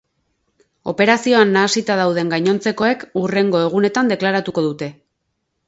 Operazioan 0.93 1.51
nahasita 1.57 1.99
dauden 2.01 2.33
gainontzekoek 2.35 3.07
hurrengo 3.23 3.63
egunetan 3.69 4.13
deklaratuko 4.17 4.69
dute. 4.73 4.93